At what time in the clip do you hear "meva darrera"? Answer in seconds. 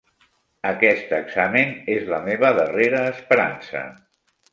2.29-3.03